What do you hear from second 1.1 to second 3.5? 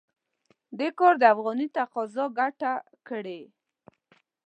د افغانۍ تقاضا کمه کړې.